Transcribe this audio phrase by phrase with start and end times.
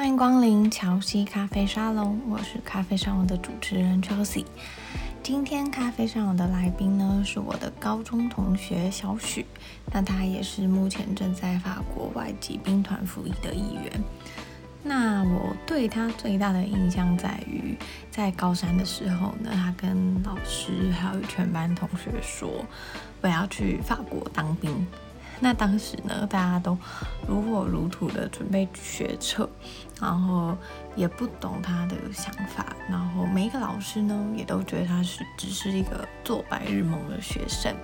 [0.00, 4.46] 欢迎光临乔西咖啡沙龙，我是咖啡沙龙的主持人乔西。
[5.22, 9.44] 今天咖啡沙龙的来宾呢，是我的高中同学小许，
[9.92, 14.02] 那他也是目前正在法国外籍兵团服役的一员。
[14.82, 17.76] 那我对他最大的印象在于，
[18.10, 22.64] 在高三的时候呢，他跟老师还有全班同学说，
[23.20, 24.74] 我要去法国当兵。
[25.42, 26.76] 那当时呢，大家都
[27.26, 29.48] 如火如荼的准备学测，
[29.98, 30.54] 然后
[30.94, 37.74] 也不懂他的想法，然后每一个老师呢，也都觉得他是只是一个做白日梦的学生。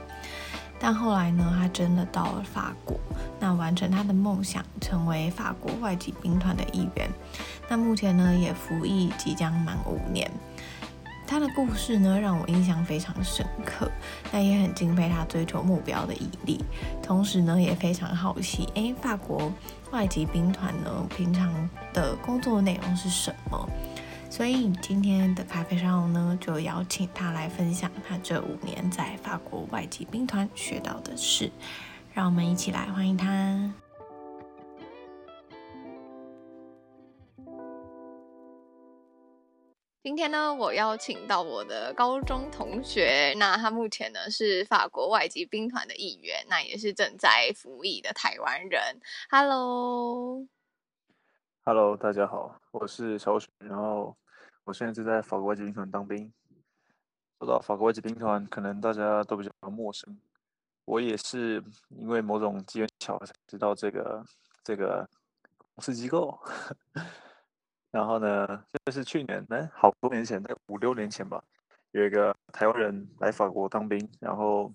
[0.79, 3.01] 但后来呢，他真的到了法国，
[3.41, 7.09] 那完成他的梦想，成为法国外籍兵团的一员。
[7.71, 10.31] 那目前呢，也服役即将满五年。
[11.27, 13.91] 他的故事呢，让我印象非常深刻，
[14.31, 16.65] 但也很敬佩他追求目标的毅力。
[17.03, 19.53] 同时呢，也非常好奇，诶，法国
[19.91, 23.69] 外籍兵团呢，平常的工作内容是什么？
[24.31, 31.51] 所以今天的咖啡沙龙呢，就邀请他来分享他这五年在法国外籍兵团学到的事。
[32.13, 33.86] 让我们一起来欢迎他。
[40.07, 48.81] 今天呢，我邀请到我的高中同学，那他目前呢是法国外籍兵团的一员，那也是正在服役的台湾人。
[49.29, 50.47] Hello，Hello，
[51.97, 54.17] 大家好，我是小雪，然后
[54.63, 56.33] 我现在正在法国外籍兵团当兵。
[57.41, 60.17] 说到法国外籍兵团，可能大家都比较陌生，
[60.85, 64.25] 我也是因为某种机缘巧合才知道这个
[64.63, 65.11] 这个
[65.75, 66.39] 公司机构。
[67.93, 68.47] 然后呢，
[68.85, 71.43] 这是去年，哎，好多年前，在五六年前吧，
[71.93, 74.71] 有一个台湾人来法国当兵，然后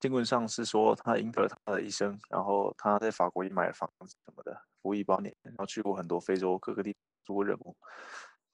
[0.00, 7.76] 经文上是说他赢得了他的一生，然后他在法国也买了房子什么的，服役八年，然后去过很多非洲各个地方做过任务，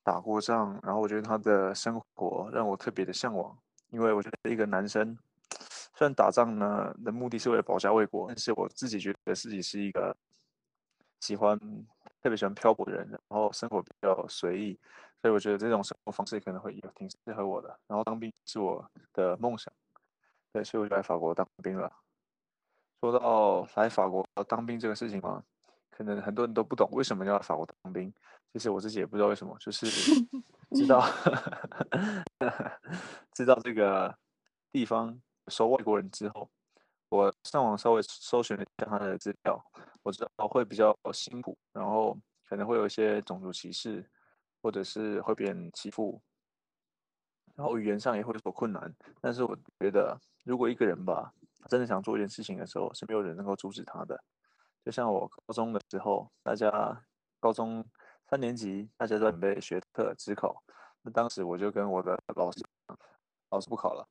[0.02, 3.56] 打过仗，然后我觉得他的生活让我特别的向往，
[3.90, 5.16] 因为我觉得一个男生
[5.94, 10.16] 虽然打仗呢的目的是为了保家卫国，但是我自己觉得自己是一个
[11.20, 11.56] 喜欢。
[12.22, 14.78] 特别喜欢漂泊的人，然后生活比较随意，
[15.22, 17.68] 所以我觉得这种生活方式可能会有挺适合我的。
[17.86, 19.72] 然后当兵是我的梦想，
[20.52, 21.90] 对，所以我就来法国当兵了。
[23.00, 25.42] 说到来法国当兵这个事情嘛，
[25.90, 28.12] 可能很多人都不懂为什么要来法国当兵。
[28.52, 29.86] 其实我自己也不知道为什么，就是
[30.74, 31.04] 知道
[33.32, 34.12] 知道这个
[34.72, 36.50] 地方收外国人之后，
[37.10, 39.62] 我上网稍微搜寻了一下他的资料。
[40.02, 42.16] 我知道会比较辛苦，然后
[42.46, 44.08] 可能会有一些种族歧视，
[44.62, 46.20] 或者是会被人欺负，
[47.54, 48.94] 然后语言上也会有所困难。
[49.20, 51.32] 但是我觉得，如果一个人吧，
[51.68, 54.22] 真的想做一件事情的时候，是没有人能够阻止他的。
[54.84, 57.04] 就像我高中的时候，大家
[57.40, 57.84] 高中
[58.30, 60.62] 三年级，大家都准备学测、指考，
[61.02, 62.64] 那当时我就跟我的老师，
[63.50, 64.08] 老师不考了。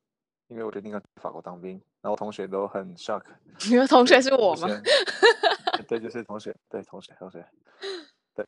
[0.48, 3.22] 因为我决定要去法国当兵，然后同学都很 shock。
[3.68, 4.66] 你的同学是我吗？
[5.84, 7.46] 对，就是同学，对，同学，同学，
[8.34, 8.46] 对，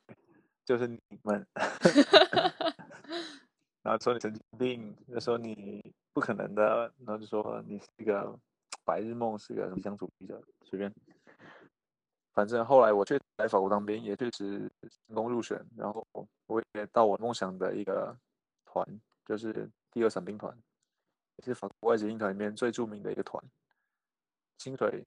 [0.64, 1.46] 就是你们。
[3.82, 8.38] 然后说你神经病，就说你不可能的，然后就说你是一个
[8.84, 10.92] 白日梦，是个理想主义者，随便。
[12.32, 14.70] 反正后来我确实来法国当兵，也确实
[15.06, 16.06] 成功入选，然后
[16.47, 18.14] 我也到我梦想的一个
[18.66, 18.86] 团，
[19.24, 20.56] 就是第二伞兵团。
[21.36, 23.42] 也是法国外籍兵团里面最著名的一个团，
[24.58, 25.02] 薪水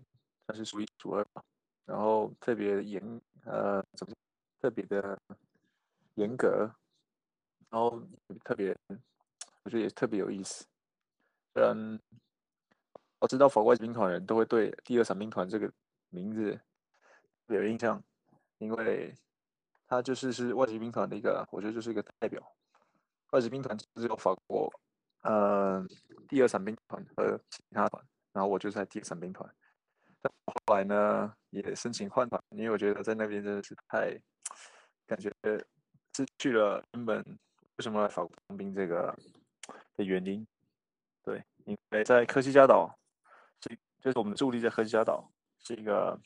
[0.48, 1.44] 算是数一数二吧。
[1.86, 4.16] 然后特别严，呃，怎么
[4.62, 5.20] 特别的
[6.16, 6.70] 严格，
[7.70, 8.02] 然后
[8.44, 8.76] 特别，
[9.64, 10.66] 我觉得也特别有意思。
[11.54, 12.00] 虽然
[13.20, 15.72] 我知道法国外籍兵团人都会对第二伞兵团这个
[16.10, 16.60] 名字
[17.48, 18.02] 有印象，
[18.58, 19.14] 因为
[19.88, 22.42] 他就是是外籍兵团的一个，我觉得就是一个代表。
[23.32, 24.72] 外籍兵团只有法国。
[25.22, 25.82] 呃，
[26.28, 29.50] 第二伞兵团和其他团，然后我就在第二伞兵团。
[30.22, 34.20] 但后来呢，也申请换团，因为我觉得在那边真的是太
[35.06, 35.32] 感觉
[36.16, 37.24] 失去了原本
[37.78, 39.16] 为什么来法国当兵这个
[39.96, 40.46] 的原因。
[41.24, 42.98] 对，因为在科西嘉岛，
[43.60, 43.70] 这
[44.00, 46.20] 就是我们的驻地在科西嘉岛，是一个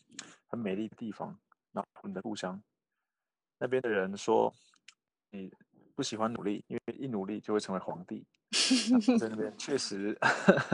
[0.48, 1.38] 很美丽的地方，
[1.74, 2.62] 然后我们的故乡。
[3.60, 4.54] 那边的人说，
[5.32, 5.52] 你
[5.94, 8.26] 不喜欢努力，因为一努力就会成为皇帝。
[9.20, 10.18] 在那边确实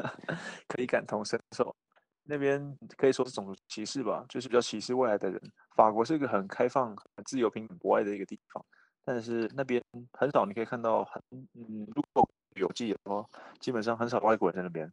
[0.69, 1.75] 可以感同身受，
[2.23, 5.41] 那边可以说是种族歧视吧，就是比较歧视外来的人。
[5.75, 8.65] 法国是一个很开放、很自由、平等、博爱的一个地方，
[9.03, 9.83] 但是那边
[10.13, 13.25] 很少你可以看到很嗯，如果有记的话，
[13.59, 14.91] 基本上很少外国人在那边。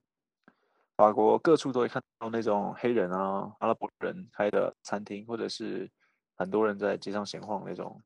[0.97, 5.91] 法国各处都会看到那种黑人啊、阿拉伯人开的餐厅，或者是
[6.37, 8.03] 很多人在街上闲晃那种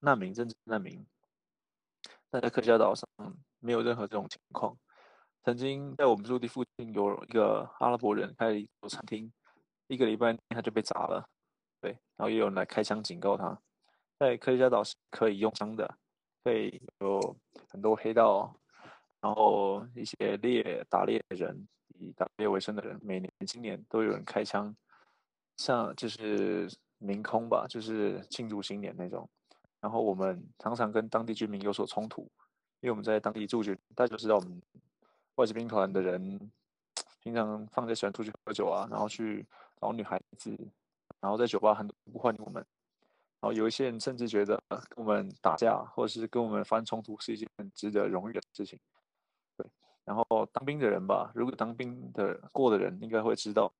[0.00, 1.04] 难民，政治难民。
[2.30, 3.08] 但在克加岛上
[3.58, 4.76] 没有任何这种情况。
[5.48, 9.32] 曾经在我们驻地附近有一个阿拉伯人开了一座餐厅，
[9.86, 11.26] 一个礼拜他就被砸了，
[11.80, 13.58] 对，然后也有人来开枪警告他。
[14.18, 15.96] 在科学家岛是可以用枪的，
[16.44, 17.34] 会有
[17.66, 18.54] 很多黑道，
[19.22, 21.66] 然后一些猎打猎人，
[21.98, 24.76] 以打猎为生的人，每年今年都有人开枪，
[25.56, 26.68] 像就是
[26.98, 29.26] 鸣空吧，就是庆祝新年那种。
[29.80, 32.30] 然后我们常常跟当地居民有所冲突，
[32.80, 34.60] 因为我们在当地驻军，大家都知道我们
[35.38, 36.50] 外籍兵团的人
[37.20, 39.46] 平常放假喜欢出去喝酒啊，然后去
[39.80, 40.50] 找女孩子，
[41.20, 42.54] 然后在酒吧很多不欢迎我们。
[43.40, 48.76] 然后有一些人甚至觉得跟我们打架，或者是跟我们发生冲突是一件很值得荣誉的事情。
[49.56, 49.64] 对，
[50.04, 53.72] 然后当兵的人吧，如果当兵的过的人应该会知道，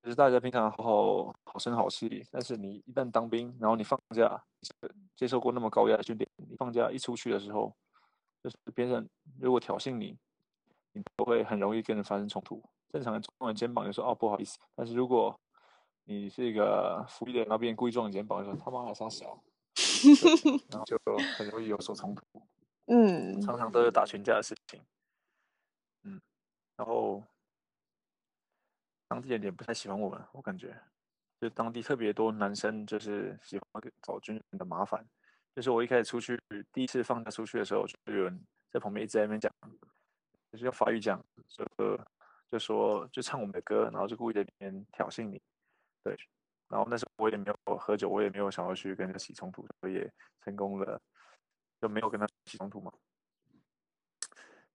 [0.00, 4.40] 就是大家平常好好好声好气，但是你一旦当兵，然后你放假，
[5.16, 7.74] 接受过那么高压的训练，你放假一出去的时候，
[8.44, 9.10] 就是别人
[9.40, 10.16] 如果挑衅，你
[11.16, 12.62] 都会很容易跟人发生冲突。
[12.90, 15.38] 正常人撞人肩膀就说哦不好意思，但是如果
[16.04, 19.42] 你是一个服役的，然后别人故意撞你肩膀，说他妈好像小，
[20.68, 20.98] 然后就
[21.36, 22.22] 很容易有所冲突。
[22.86, 24.82] 嗯，常常都有打群架的事情。
[26.02, 26.20] 嗯，
[26.76, 27.22] 然后
[29.08, 30.76] 当地人也不太喜欢我们，我感觉，
[31.40, 35.06] 就当地特别多男生就是喜欢找军人的麻烦。
[35.54, 36.38] 就是我一开始出去
[36.72, 39.52] 第一次放假出去的时候，就有人在旁边一直在那边讲，
[40.52, 41.64] 就是用法语讲，就
[42.50, 45.40] 就说就唱我们的歌，然后就故意在里面挑衅你。
[46.04, 46.14] 对，
[46.68, 50.12] 然后那时候我也没有喝酒，我也没有想要去跟他起冲突，所以也
[50.44, 51.00] 成功了，
[51.80, 52.92] 就没有跟他起冲突嘛。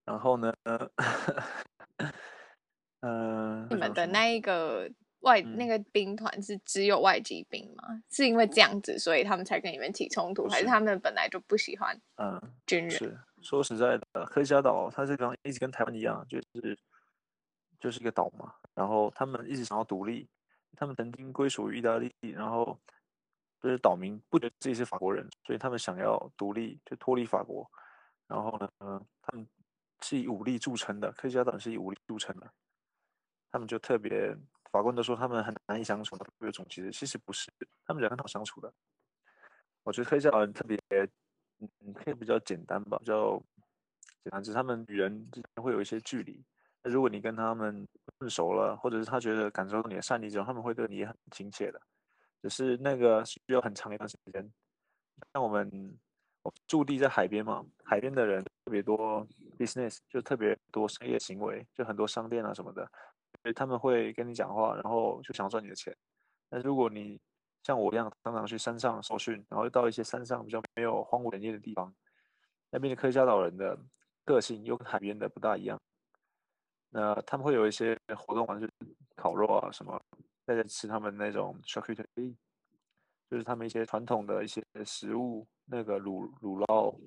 [0.03, 0.89] 然后呢，嗯、
[3.01, 4.89] 呃，你们的那一个
[5.19, 8.01] 外、嗯、那个兵团是只有外籍兵吗？
[8.09, 12.89] 是因为这样子，所以他们才跟你们起冲突，是还是他们本来就不喜欢嗯军人？
[12.89, 16.77] 是说实在的，科加岛它这个一直跟台湾一样，就是
[17.79, 20.29] 就是一个岛嘛，然后他们一直想要独立。
[20.75, 22.77] 他们曾经归属于意大利，然后
[23.61, 27.65] 就是岛民不觉得自己是法国人，所以他们想要独立，就脱离法国。
[28.27, 28.69] 然后呢，
[29.21, 29.47] 他们
[30.01, 32.53] 是以武力著称的，科加岛是以武力著称的。
[33.49, 34.35] 他们就特别，
[34.73, 37.49] 法官都说他们很难以相处，特别有种其实其实不是，
[37.85, 38.71] 他们人很好相处的。
[39.83, 40.77] 我觉得科加岛人特别，
[41.59, 43.41] 嗯，可以比较简单吧，比较
[44.23, 46.43] 简单，只是他们与人之间会有一些距离。
[46.83, 47.87] 那如果你跟他们
[48.19, 51.81] 混熟了，或者是他觉得感受到你的善意之后，他们会对你也很亲切的。
[52.41, 54.51] 只是那个需要很长一段时间。
[55.33, 55.97] 像我们
[56.43, 59.27] 我驻地在海边嘛，海边的人特别多
[59.57, 62.87] ，business 就特别多商业行为，就很多商店啊什么的，
[63.41, 65.95] 所以他们会跟你讲话，然后就想赚你的钱。
[66.51, 67.19] 那如果你
[67.67, 71.93] 像我一样，常常去山上受训，然后到一些山上比较没有荒无人烟的地方，
[72.69, 73.77] 那边的科加岛人的
[74.23, 75.77] 个性又跟海边的不大一样。
[76.91, 78.71] 那他们会有一些活动啊，就是
[79.17, 80.01] 烤肉啊什么，
[80.45, 82.37] 大家吃他们那种 charcuterie，
[83.29, 86.97] 就是他们一些传统的一些食物，那个卤卤酪，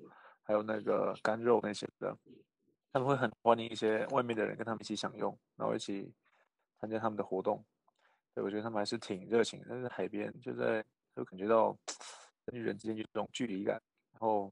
[0.43, 2.15] 还有那个干肉那些的，
[2.93, 6.13] 他们会很欢迎一些外面的人跟他们一起享用，然后一起
[6.79, 7.65] 参加他们的活动。
[8.33, 10.83] 对，我觉得他们还是挺热情，但是海边就在
[11.15, 11.77] 就感觉到
[12.45, 13.81] 人与人之间有这种距离感，
[14.13, 14.51] 然后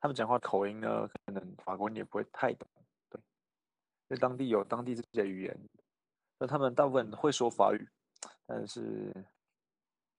[0.00, 2.68] 他们讲话口音呢，可能法国人也不会太懂。
[3.08, 3.20] 对
[4.08, 5.68] 在当地有当地自己的语言，
[6.38, 7.88] 那他们大部分会说法语，
[8.46, 9.12] 但是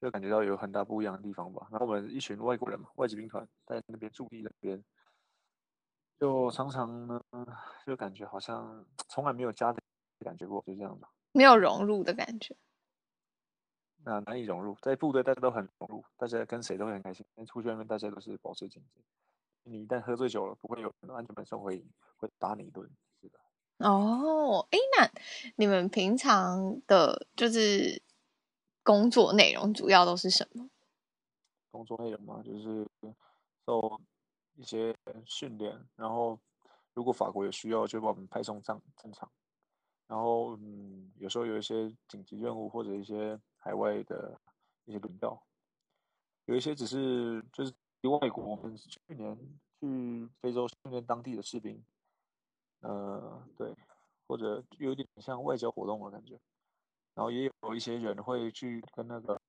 [0.01, 1.67] 就感觉到有很大不一样的地方吧。
[1.71, 4.83] 然后我们一群外国人嘛，外籍兵团在那边驻地那边，
[6.19, 7.21] 就常常呢，
[7.85, 9.79] 就感觉好像从来没有家的
[10.19, 12.55] 感觉过，就这样的，没有融入的感觉。
[14.03, 17.25] 那难以融入，在部队大家都很融入，大家跟谁都会很开心。
[17.35, 19.01] 但出去外面，大家都是保持警戒。
[19.63, 22.89] 你一旦喝醉酒了，不会有人安全本上会会打你一顿。
[23.21, 23.37] 是的
[23.79, 25.09] 哦，哎，那
[25.57, 28.01] 你们平常的，就是
[28.81, 30.69] 工作内容主要都是什么？
[31.69, 32.87] 工作内容嘛，就是
[33.65, 33.99] 受
[34.55, 36.39] 一些训练，然后
[36.93, 39.29] 如果法国有需要，就把我们派送上战场。
[40.07, 44.39] 然后，嗯，有时候有一些紧急任务或者一些海外的
[44.85, 45.41] 一些领导，
[46.45, 47.73] 有一些只是就是
[48.03, 49.37] 外国，我们去年
[49.81, 51.83] 去非洲训练当地的士兵。
[52.79, 53.75] 呃，对，
[54.27, 56.39] 或者有点像外交活动的感觉，
[57.13, 59.41] 然后也有一些人会去跟那个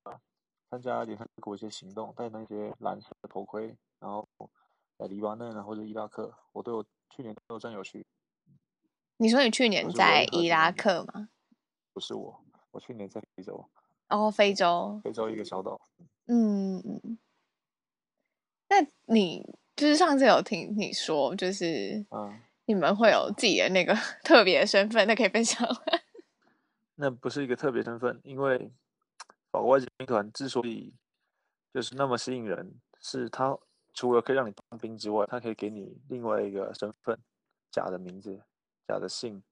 [0.71, 4.27] 参加联合国一些行动，戴那些蓝色的头盔，然后
[4.97, 8.05] 在黎巴嫩啊或者伊拉克，我都有去年都有战友去。
[9.18, 11.28] 你说你去年在伊拉克吗？
[11.92, 13.68] 不是我，我去年在非洲。
[14.08, 15.00] 哦，非洲。
[15.04, 15.80] 非洲一个小岛。
[16.26, 17.18] 嗯
[18.68, 18.87] 那。
[19.10, 19.42] 你
[19.75, 25.80] 就是上次有听你说，就是嗯，你们会有自己的那个 特别身份，那可以分享吗？
[26.96, 28.70] 那不是一个特别身份，因为
[29.50, 30.92] 法国外籍兵团之所以
[31.72, 33.56] 就是那么吸引人，是他
[33.94, 37.18] 除了可以让你当兵之外，他可以给你另外一个身份，
[37.70, 38.42] 假的名字、
[38.88, 39.42] 假的姓，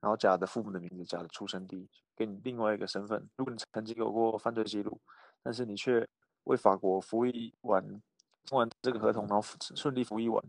[0.00, 3.26] 然后假的父母的名字、假的出生地，给你另外一个身份。
[3.36, 5.00] 如果你曾经有过犯罪记录，
[5.42, 6.06] 但是你却
[6.44, 7.82] 为法国服役完，
[8.44, 9.42] 签完这个合同，然后
[9.74, 10.44] 顺利服役完，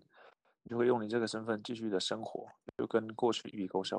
[0.64, 2.46] 你就会用你这个身份继续的生活，
[2.78, 3.98] 就跟过去一笔勾销。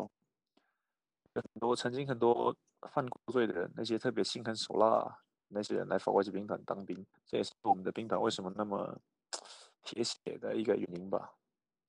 [1.32, 2.54] 有很多曾经很多
[2.90, 8.98] 犯过罪的人，那些特别心狠手辣那些人来法国外籍兵团当兵，这也是我们的兵团为什么那么
[9.82, 11.32] 铁血的一个原因吧。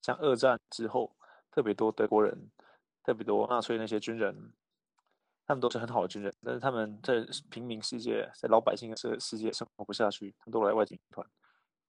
[0.01, 1.13] 像二战之后，
[1.57, 2.51] 特别多德国人，
[3.03, 4.53] 特别多纳粹那些军人，
[5.43, 11.27] 他们都是很好的军人，但是他们在平民世界，在老百姓的世世界生活不下去，他们都来外籍兵团。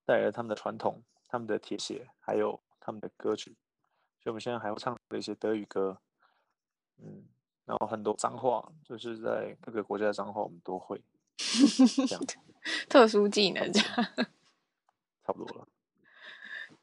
[0.05, 3.55] 带来了他们的传统、他们的铁血，还有他们的歌曲，
[4.23, 6.01] 所以我们现在还会唱的一些德语歌，
[6.97, 7.27] 嗯，
[7.65, 10.99] 然后很多脏话，就是在各个国家的脏话我们都会，
[11.37, 12.21] 这样
[12.89, 13.87] 特殊技能这样，
[15.23, 15.67] 差不多了。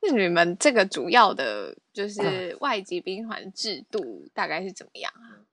[0.00, 5.47] 那你们这个主要的就是外籍兵团制度大概是怎么样啊？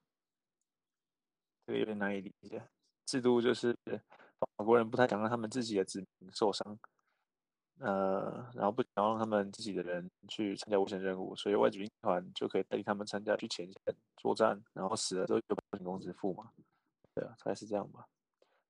[1.66, 2.62] 这个有点难以理解，
[3.06, 3.76] 制度就是
[4.58, 6.78] 法国人不太想让他们自己的子民受伤。
[7.80, 16.52] 呃，然后不想让他们自己的人去参加危险任务，所以外籍兵团就可以代替他们参加去前线作战，然后死了之后就保险公司付嘛。
[17.16, 18.06] 对啊，大概是这样吧。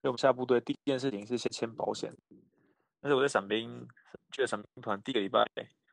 [0.01, 2.15] 所以我们下部队第一件事情是先签保险。
[3.03, 3.86] 但是我在伞兵
[4.31, 5.45] 去了伞兵团第一个礼拜，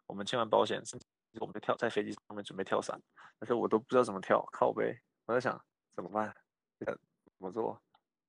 [0.07, 1.05] 我们签完保险，甚至
[1.41, 3.03] 我们就跳在飞机上面准备跳伞，
[3.37, 4.97] 但是我都不知道怎么跳，靠背。
[5.27, 5.61] 我在想
[5.97, 6.33] 怎么办，
[6.79, 6.99] 这怎
[7.39, 7.83] 么做，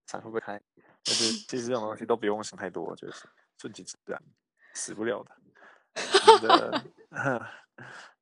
[0.07, 0.59] 伞会不会开？
[1.03, 4.19] 但是 其实这种东西都不用想太多，就是顺其自然。
[4.73, 5.31] 死不了的，
[6.41, 6.83] 你的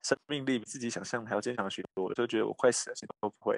[0.04, 2.04] 生命力比自己想象还要坚强许多。
[2.04, 3.58] 我就觉得我快死了，什么都不会。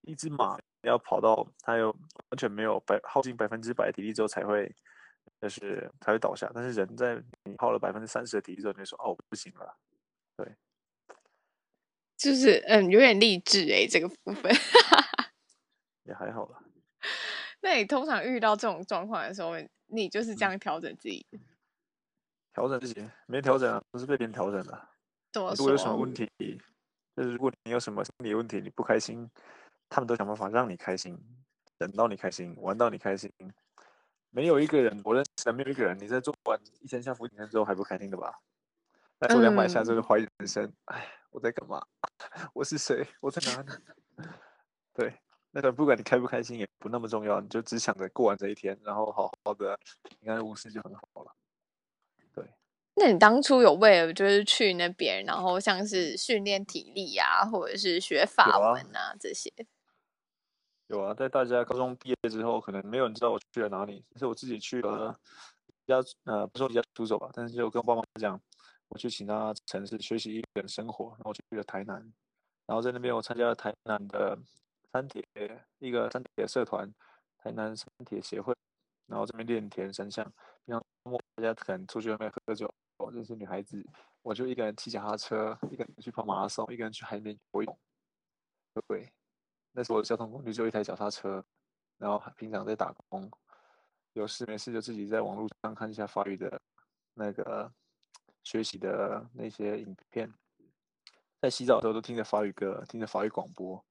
[0.00, 4.74] 一只马要跑到它有完全没有百耗尽百分之百的体力之后才会，
[5.40, 6.50] 就是才会倒下。
[6.54, 9.76] 但是人在你耗了百分之三十的体力之后，你就说哦不行了，
[10.36, 10.54] 对，
[12.16, 14.52] 就是嗯有点励志哎，这个部分
[16.04, 16.62] 也还好吧。
[17.60, 19.52] 那你通常遇到这种状况的时候，
[19.86, 21.26] 你就是这样调整自己？
[21.32, 21.40] 嗯
[22.52, 24.88] 调整自己没调整啊，不是被别人调整的。
[25.56, 26.28] 如果有什么问题，
[27.16, 29.30] 就是如果你有什么心理问题，你不开心，
[29.88, 31.16] 他们都想办法让你开心，
[31.78, 33.32] 等到你开心，玩到你开心。
[34.30, 38.40] 没有一个人，我认识的没有一个人，你在做完一千下俯卧撑之后还不开心的吧？
[39.18, 41.82] 再做两百下就是怀疑人生，哎，我在干嘛？
[42.54, 43.06] 我是谁？
[43.20, 43.68] 我在哪里？
[44.94, 45.14] 对，
[45.50, 51.34] 那个不管你开不开心也不那么重要，你就只想着过完这一天，然后好好的平安无事就很好了。
[52.32, 52.44] 对
[52.94, 59.52] 那你当初有为了就是去那边，然后像是训练体力啊，或者是学法文啊，啊这些？
[60.90, 65.16] 有啊，在大家高中毕业之后，可能没有人知道我去了哪里，但是我自己去了
[65.64, 68.38] 比较呃，不说离家出走吧，但是就跟我爸妈讲，
[68.88, 72.12] 我去其他城市学习一个人生活，然后我去了台南，
[72.66, 74.36] 然后在那边我参加了台南的
[74.92, 75.24] 三铁
[75.78, 76.92] 一个三铁社团，
[77.38, 78.52] 台南三铁协会，
[79.06, 80.24] 然后这边练田三项，
[80.64, 80.84] 平常
[81.36, 82.68] 大家可能出去外面喝酒。
[82.96, 83.80] 我认识女孩子，
[84.22, 87.78] 我就一个人骑脚踏车，一个人去跑马拉松，一个人去海边游泳。
[88.88, 89.12] 对，
[89.72, 91.44] 那时候的交通工具就一台脚踏车，
[91.98, 93.30] 然后平常在打工，
[94.12, 96.60] 有事没事就自己在网络上看一下法语的
[97.14, 97.72] 那个
[98.42, 100.32] 学习的那些影片，
[101.40, 103.84] 在洗澡的时候都听着法语歌，听着法语广播，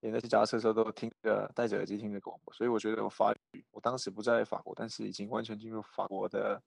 [0.00, 6.62] 连那些脚踏车的时候都听着戴着耳机听着广播，所以我觉得我法语，我当时不在法国，但是已经完全进入法国的。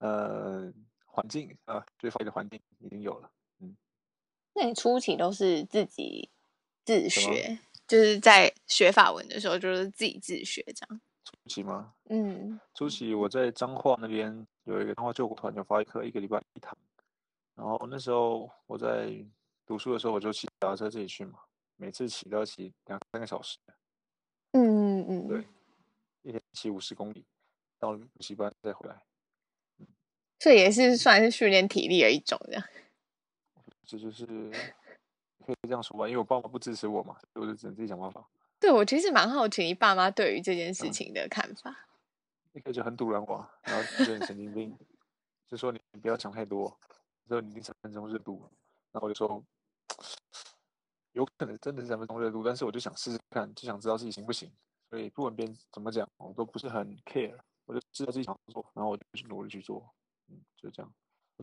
[0.00, 0.72] 呃，
[1.06, 3.28] 环境啊，对法语的环境已经有了。
[3.58, 3.76] 嗯，
[4.54, 6.30] 那你初期都是自己
[6.88, 11.00] 自学，就是在学法文的时候，就是自己自学这样。
[11.22, 11.92] 初期吗？
[12.08, 16.74] 嗯，初期我在彰化那边有一个彰化救国团，有发一课，一个礼拜一堂。
[17.54, 19.12] 然后那时候我在
[19.66, 21.40] 读书的时候，我就骑脚踏车自己去嘛，
[21.76, 23.58] 每次骑都要骑两三个小时。
[24.52, 25.44] 嗯嗯嗯，对，
[26.22, 27.26] 一天骑五十公里，
[27.78, 29.02] 到补习班再回来。
[30.38, 32.64] 这也是算是训练体力的一种，这样。
[33.84, 34.26] 这就是
[35.54, 38.28] 可以这样说吧，因为我爸妈不支持我嘛，所以我就只能自己想办法。
[38.60, 41.74] 对，我其实蛮好奇你爸妈对于这件事情的看法。
[42.52, 44.76] 一开始很堵拦我，然后觉得你神经病，
[45.46, 46.76] 就说你不要想太多，
[47.28, 48.50] 说你三分钟热度，
[48.90, 49.42] 然后我就说
[51.12, 54.50] 有可能真的是三分钟热度，但是我就想试试看，就想知道自己行不行，
[54.90, 59.88] 所以不管别人怎么讲，我都不是很 care，我就知道自己想做，然后我就去努力去做。
[60.28, 60.92] 嗯，就这样，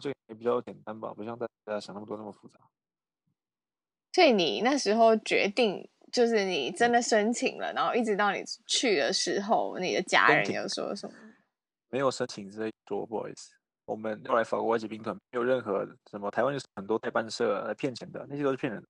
[0.02, 2.60] 这个也比较简单吧，不像大家想那么多那么复杂。
[4.16, 11.14] 所以你那时候决定，就是你真的申请了，然后一直到你去的时候，你的家人有说什么？
[11.90, 13.52] 没有申请这一桌，不好意思。
[13.84, 18.88] 我们后来法国外籍兵团没有任何什么，台湾就是很多代办社来骗钱的，那些都是骗人的，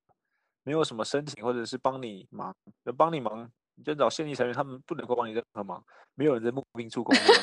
[0.61, 2.55] 没有什么申请或者是帮你忙，
[2.85, 7.35] 就帮你忙，你就找现役成员，他们不能够帮你任何忙，没有人在募兵处工作，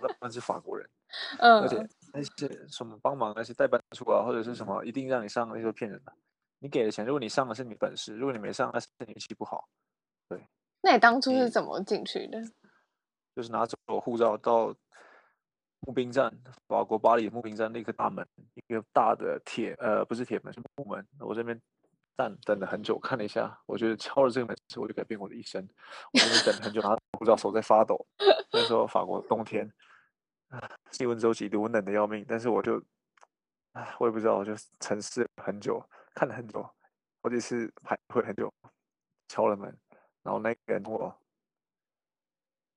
[0.00, 0.88] 他们是法国人，
[1.42, 1.76] 嗯，而且
[2.12, 6.12] 那些什么帮忙那些代办处啊，或者是什么一定让你上，那些都骗人的，
[6.60, 9.68] 你给了钱，如果你上了是你本事，如果你没上，那是你运气不好，
[10.28, 10.46] 对。
[10.80, 12.40] 那你当初是怎么进去的？
[13.34, 14.72] 就是拿着我护照到。
[15.86, 16.30] 募兵站，
[16.68, 21.08] 法国巴黎的募兵站那个大门，一个大的铁呃，不是铁门，是木门。
[21.18, 21.58] 我这边
[22.18, 25.66] 站等了很久，看了一下，我觉得敲了这个门之后，我就改变我的一生。
[26.12, 28.06] 我这边等了很久，拿着护照手在发抖。
[28.52, 29.72] 那时候法国冬天，
[30.50, 32.26] 啊，气温只有几度，我冷的要命。
[32.28, 32.76] 但是我就，
[33.72, 35.82] 啊，我也不知道，我就沉思了很久，
[36.14, 36.62] 看了很久，
[37.22, 38.52] 好几次排会很久，
[39.28, 39.76] 敲了门，
[40.22, 41.14] 然后那个人我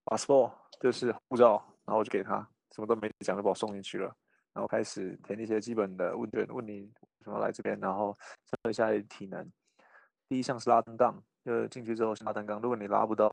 [0.06, 2.48] ，passport 就是护照，然后我就给他。
[2.72, 4.08] 什么都没讲，就把我送进去了，
[4.52, 8.12] 然后开始填一些基本的问卷，问你什么来这边，然后
[8.46, 9.48] 测一下体能。
[10.28, 13.32] 第一项是拉单杠，就进去之后是拉单杠，如果你拉不到，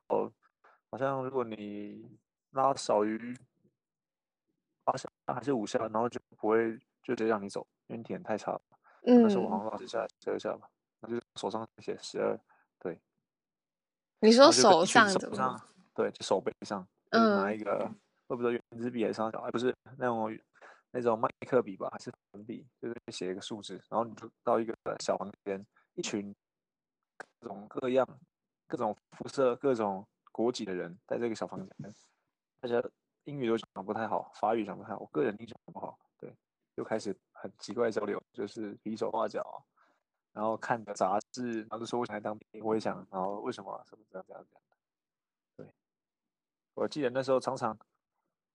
[0.91, 2.19] 好像如果你
[2.51, 3.35] 拉少于
[4.85, 8.61] 八下还是五下，然后就不会就直接让你走，因为体能太差了。
[9.03, 9.23] 嗯。
[9.23, 10.69] 那时候我好像拉十下、十二下吧，
[11.01, 12.39] 那就手上写十二，
[12.79, 13.01] 对。
[14.21, 15.61] 你说手上手上，
[15.95, 17.91] 对，就手背上，嗯，拿一个。
[18.29, 19.41] 会不会圆珠笔还是啥小？
[19.41, 20.39] 哎，不是那种
[20.93, 22.65] 那种麦克笔吧，还是粉笔？
[22.81, 26.33] 就是写一个数字，然后你就到一个小房间，一群
[27.41, 28.07] 各种各样、
[28.69, 31.95] 各种肤色、各种国籍的人在这个小房间，
[32.61, 32.81] 大家
[33.25, 36.33] 英语都讲不太好，法语讲不太好，我个人英语讲不好，对，
[36.77, 39.65] 就开始很奇怪的交流，就是比手画脚，
[40.33, 44.77] 然后看个杂志，然后就说我想来当兵，我也想，然后为什么什么这样这样这样的，
[45.65, 45.75] 对，
[46.75, 47.79] 我记得那时候常常。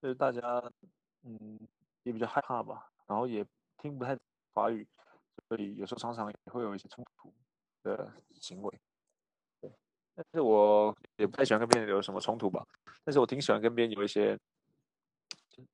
[0.01, 0.41] 就是大家，
[1.23, 1.57] 嗯，
[2.03, 3.43] 也比较害怕吧，然后也
[3.77, 4.15] 听不太
[4.53, 4.87] 法语，
[5.47, 7.33] 所以有时候常常也会有一些冲突
[7.81, 8.79] 的行为。
[9.61, 9.71] 对，
[10.13, 12.63] 但是我也不太喜欢跟别人有什么冲突吧，
[13.03, 14.37] 但是我挺喜欢跟别人有一些，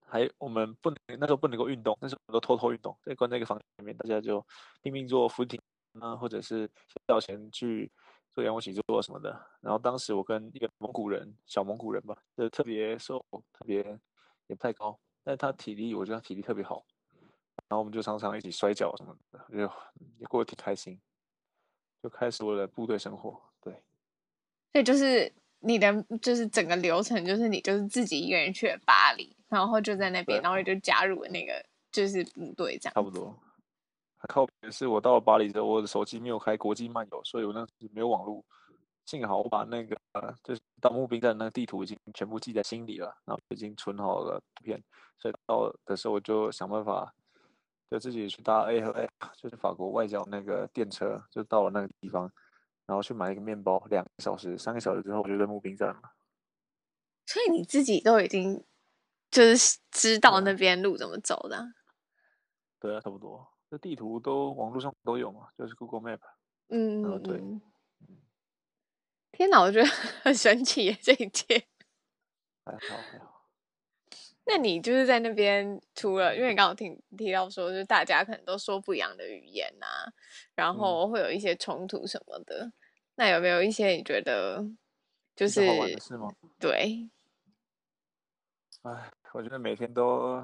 [0.06, 4.46] 还我们不能那时候不能够运动，那时候我们都偷偷运动，在关在一个房间里面，大家就
[4.82, 7.92] 拼命做俯卧啊，或者是睡觉前去。
[8.34, 13.20] 做仰卧起坐什么的，然后当时我跟一个蒙古人，小蒙古人吧，就特别瘦，
[13.52, 13.80] 特别
[14.48, 16.86] 也不太高，但他体力，我觉得他体力特别好，
[17.68, 19.58] 然后我们就常常一起摔跤什么的，就
[20.18, 20.98] 也过得挺开心，
[22.02, 23.38] 就开始我的部队生活。
[23.60, 23.74] 对，
[24.72, 25.30] 所以就是
[25.62, 31.54] 你的，就是整个流程，就是你就是自己一个人去了巴黎，然后就在那边，然后就加入了那个
[31.92, 33.34] 就是部队这样，差不多。
[34.30, 38.44] 靠谱的是，我到了巴黎之后，我的手机没有开国际漫游，所以我那时没有网络。
[39.06, 39.98] 幸好我把那个
[40.44, 44.82] 就是到募兵站那个地图已经全部记在心里了，然后已经存好了图片，
[45.18, 47.12] 所以到的时候我就想办法
[47.90, 52.32] 就自己去搭 A 和 A，就是法国外交那个电车，就到了那个地方，
[52.92, 56.02] 然后去买一个面包，两个小时、三个小时之后我就在募兵站了。
[57.26, 58.66] 所以你自己都已经
[59.30, 61.72] 就是知道那边路怎么走的？
[62.82, 63.48] 对啊，差不多。
[63.70, 66.20] 这地图都网络上都有嘛，就是 Google Map。
[66.68, 67.42] 嗯嗯对。
[69.32, 69.88] 天哪，我觉得
[70.22, 71.66] 很神奇耶，这一切。
[72.66, 73.48] 还好还好。
[74.44, 80.12] 那你就是在那边，除了因为你刚刚听提到说，就是大家可能都说不一样的语言啊，
[80.56, 82.66] 然后会有一些冲突什么的。
[82.66, 82.74] 嗯、
[83.16, 84.66] 那有没有一些你觉得
[85.36, 86.28] 就是好玩的事吗？
[86.60, 87.10] 对。
[88.84, 90.44] 哎，我觉得每天都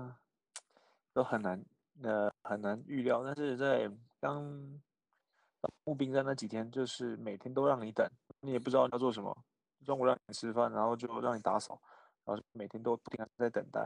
[1.14, 1.64] 都很难。
[2.04, 4.80] 呃，很难预料，但是在刚
[5.60, 8.08] 到募兵站那几天，就是每天都让你等，
[8.42, 9.36] 你也不知道你要做什么。
[9.84, 11.82] 中午让你吃饭，然后就让你打扫，
[12.24, 13.82] 然后每天都不停在等待。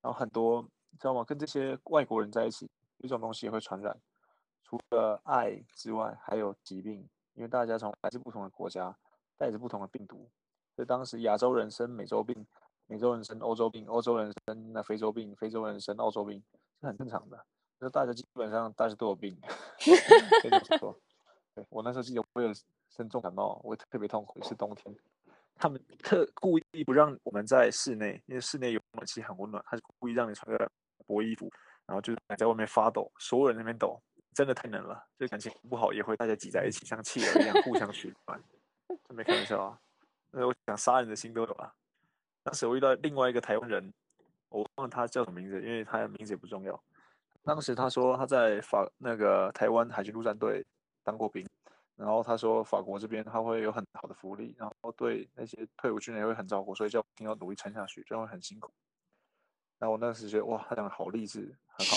[0.00, 1.22] 然后很多，你知道吗？
[1.22, 2.64] 跟这些外国人在一起，
[2.96, 3.94] 有一种东西也会传染，
[4.62, 8.96] 除了爱之外，还有疾病，因为大家从来自不同的国家，
[9.36, 10.28] 带着不同的病毒。
[10.74, 12.46] 所以当时亚洲人生美洲病，
[12.86, 16.42] 美洲人生欧洲病，欧洲人生那非洲病，非洲人生澳洲病。
[16.80, 17.42] 是很正常的，
[17.80, 19.38] 就大家基本上大家都有病，
[20.42, 20.98] 可以这么说。
[21.54, 22.50] 对，我那时候记得我有
[22.90, 24.94] 生重感冒，我特别痛苦，是冬天，
[25.54, 30.70] 他们特故意不让我们在室内，因为室内有暖气很温暖，他是故意让你穿个
[31.06, 31.50] 薄衣服，
[31.86, 33.98] 然后就是在外面发抖，所有人那边抖，
[34.34, 38.42] 真的太冷了，就感情不好也会大家挤在一起，像企鹅一样互相取暖，
[39.08, 39.80] 真没开玩笑啊，
[40.32, 41.72] 那我想杀人的心都有啊。
[42.42, 43.92] 当时我遇到另外一个台湾人。
[44.50, 46.80] 我忘了他叫什么名字，因为他的名字也不重要。
[47.42, 50.64] 当时他说他在法那个台湾海军陆战队
[51.02, 51.44] 当过兵，
[51.96, 58.72] 然后他说法国这边他会有很好的福利，然后对那些退伍军人也会很照顾，所以叫一定要努力撑下去，这样会很辛苦。
[59.80, 61.96] 然后我那时觉得哇，他讲的好励志，很好。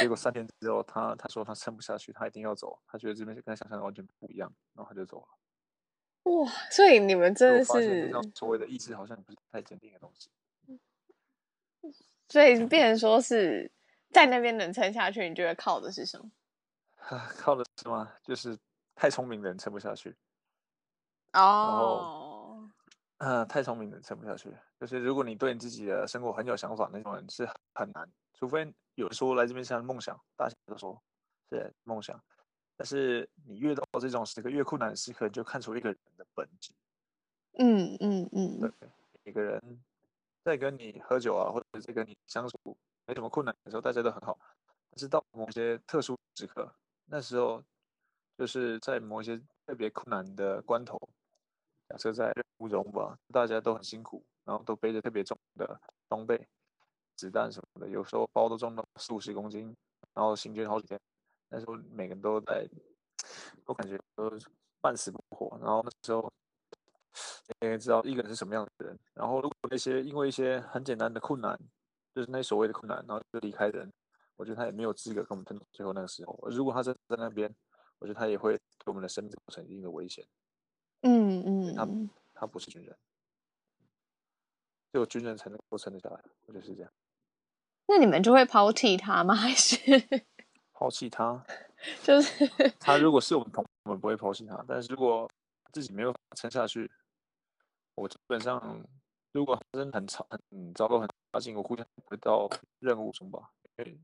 [0.00, 5.28] 结果三天之后，他他说他撑不下去，他一定要走，他觉得这边跟他想象的完全不一样，然后他就走了。
[6.24, 10.30] 哇，所以你们真的是所谓的意志好像不是太坚定的东西。
[12.28, 13.70] 所以变成说是
[14.10, 16.30] 在那边能撑下去，你觉得靠的是什么？
[17.36, 18.10] 靠的是吗？
[18.22, 18.58] 就是
[18.94, 20.16] 太聪明的人撑不下去。
[21.34, 22.70] 哦。
[23.18, 24.56] 嗯、呃，太聪明的人撑不下去。
[24.80, 28.10] 就是如果你对你自己的生活很有想法，那种人是很难。
[28.44, 31.02] 除非有人说来这边像梦想，大家都说
[31.50, 32.22] 是梦想。
[32.76, 36.74] 但是你越到这种时刻，越困难的时刻，你就看出一个人的本质。
[37.58, 38.60] 嗯嗯嗯。
[38.60, 38.90] 对，
[39.24, 39.82] 一个人。
[40.42, 42.76] 在跟你喝酒啊，或者是跟你相处
[43.06, 44.38] 没什么困难的时候，大家都很好。
[44.90, 46.70] 但是到某些特殊时刻，
[47.06, 47.64] 那时候
[48.36, 51.00] 就是在某一些特别困难的关头，
[51.88, 55.80] 假设在任务中吧，大家都很辛苦，然后都背着特别重的
[56.10, 56.46] 装备、
[57.16, 59.74] 子弹什么的，有时候包都重到四五十公斤，
[60.12, 61.00] 然后行军好几天。
[61.48, 62.66] 那时候每个人都在，
[63.64, 64.30] 都感觉都
[64.80, 65.56] 半死不活。
[65.58, 66.32] 然后那时候。
[67.60, 71.56] 你也知道一个人是什么样的人，然后如果那些因为一些很简单的困难，
[72.12, 73.92] 就是那所谓的困难，然后就离开人，
[74.34, 76.36] 我觉得他也没有资格跟我们争最后那个时候。
[76.50, 77.54] 如果他真的在那边，
[78.00, 80.26] 我觉得他也会对我们的生命造成一定的危险。
[81.02, 82.98] 嗯嗯，他他不是军人，
[84.90, 86.90] 只有军人才能够撑得下来，我觉得是这样。
[87.86, 89.34] 那你们就会抛弃他吗？
[89.36, 89.76] 还是
[90.72, 91.44] 抛弃他？
[92.02, 92.48] 就是
[92.80, 95.30] 他如果是我们同，我们不会抛弃他，但是如果
[95.72, 96.90] 自己没有撑下去。
[97.96, 98.84] 我基本上，
[99.30, 103.52] 如果真的很差、很糟糕、很差劲，我估计不会到任务中吧。
[103.76, 104.00] 因为，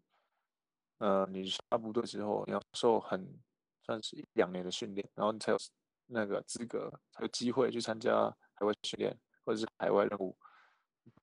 [0.99, 3.41] 呃，你下部队之后，你要受很
[3.83, 5.59] 算是一两年的训练，然后你才有
[6.07, 10.37] 那个资格，才有机会去参加海外训练或者是海外任务。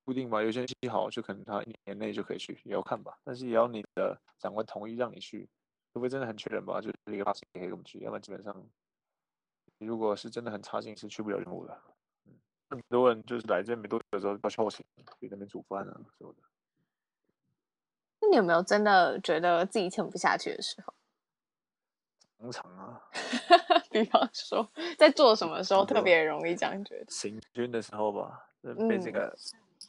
[0.08, 3.20] 不一定吧，有些人运气好，就可能他一年内就可以去，也要看吧。
[3.26, 5.50] 但是也要你的长官同意让你去，
[5.94, 8.56] 除非真的很缺人吧，就是一个大事可以跟我们去，要不然基本上，
[9.80, 11.78] 如果是真的很差劲，是去不了任务的。
[12.26, 12.40] 嗯
[12.70, 14.86] 很多人就是来这边没多久的时候，要去后勤，
[15.20, 16.40] 给那边煮饭啊什么的。
[18.22, 20.94] 那你有没有真的觉得自己撑不下去的时候？
[22.40, 23.02] 常常啊。
[23.92, 27.06] 比方说，在做什么时候特别容易这样觉得？
[27.10, 28.50] 行军的时候吧，
[28.88, 29.36] 被这个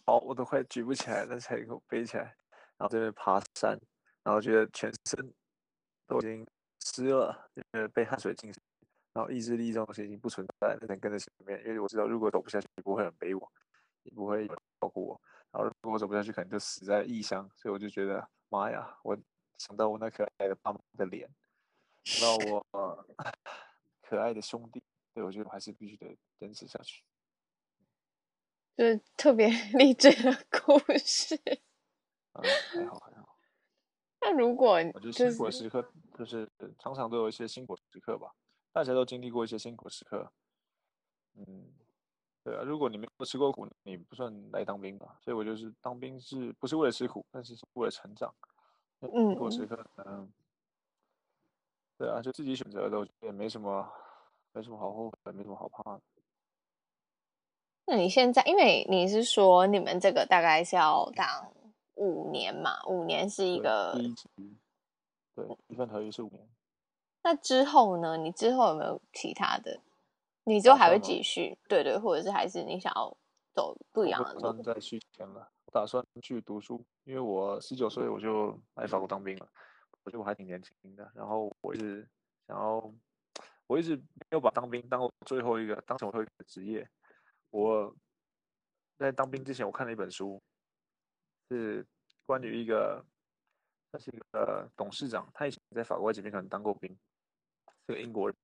[0.09, 2.35] 包我都快举不起来了，才给我背起来。
[2.79, 3.79] 然后这边爬山，
[4.23, 5.35] 然后觉得全身
[6.07, 6.47] 都已经
[6.81, 8.59] 湿了，就是被汗水浸湿。
[9.13, 13.53] 然后意志力这种东西已经不存在了，只能跟着前面，因为我知道如果走不下去，不会有人背我，
[14.05, 15.21] 也不会有人照顾我。
[15.51, 17.47] 然后如果我走不下去，可能就死在异乡。
[17.55, 18.97] 所以我就觉得，妈呀！
[19.03, 19.15] 我
[19.59, 21.29] 想到我那可爱的爸妈的脸，
[22.05, 23.07] 想到我、
[24.01, 27.05] 可爱的兄弟，对，我觉得我还是必须得坚持下去。
[28.79, 31.35] 就是特别 励志的故事。
[32.35, 33.37] 嗯，还好还好。
[34.21, 38.33] 那如果、就是、我觉得辛苦的时刻，就是常常都有一些辛苦时刻吧。
[38.71, 40.31] 大家都经历过一些辛苦时刻，
[41.35, 41.73] 嗯，
[42.45, 45.19] 对啊，如果你没有吃过苦，你不算来当兵吧。
[45.21, 48.33] 所以我就是当兵是不是为了吃苦，但是是为了成长。
[49.01, 50.33] 辛苦时刻，嗯，
[51.97, 53.93] 对啊，就自己选择的，我觉得也没什么，
[54.53, 56.03] 没什么好后悔，没什么好怕的。
[57.91, 61.27] 那你现在，因为你是说你们这个大概是要当
[61.95, 62.85] 五年嘛？
[62.87, 64.29] 五年是一个第一级，
[65.35, 66.47] 对，一份合约是五年。
[67.23, 68.19] 那之后呢？
[68.19, 69.81] 你之后有没有其他的？
[70.45, 71.57] 你之后还会继续？
[71.67, 73.17] 对对，或者是还是你想要
[73.55, 74.41] 走不一样的路？
[74.41, 79.49] 打算再续签了，我打算去读书，因为我十九岁我就来法国当兵了，
[80.05, 81.11] 我觉得我还挺年轻的。
[81.15, 82.07] 然后我一直
[82.47, 82.93] 想要，
[83.67, 86.87] 我一直没有把当兵当我最后一个当成我最后一个职业。
[87.51, 87.95] 我
[88.99, 90.43] 在当兵之前，我看了一本书，
[91.51, 91.87] 是
[92.25, 93.05] 关于一个，
[93.93, 96.97] 他是一个董事长，他以前在法国这边可能当过兵。
[97.87, 98.37] 是个英国人，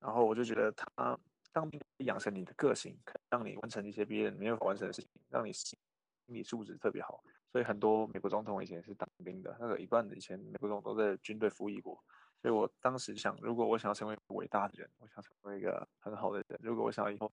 [0.00, 1.16] 然后我就觉得他
[1.52, 5.78] 当兵养成你的个性，可以让你完成一些别人没有完成的事情，让你心
[6.26, 7.22] 理素质特别好。
[7.52, 12.02] 所以很多美国总统以前是当兵的，那个一半的以前美国总统都在军队服役过。
[12.42, 17.32] 所以我当时想，如果我想要成为一个伟大的人，我想成为一个很好的人，如果我想要以后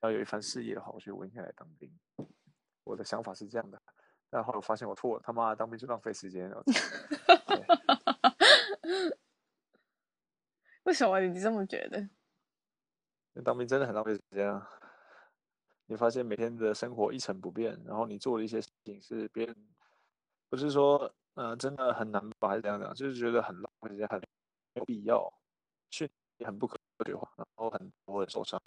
[0.00, 1.90] 要有一番事业的话，我觉得我应该来当兵。
[2.84, 3.80] 我的想法是这样的，
[4.28, 6.62] 但后来我发现我错了，他妈的当兵就浪费时间了。
[10.84, 12.10] 为什么你这么觉得？
[13.42, 14.68] 当兵真的很浪费时间啊！
[15.86, 19.56] 你发现每天的生活一成不变，然后你做的一些事情是别人
[20.48, 24.26] 不是说呃真的很难吧，还是怎样讲，就是觉得很浪费时间，很没
[24.74, 25.32] 有必要，
[25.90, 28.60] 去也很不科学化，然后很多人受伤，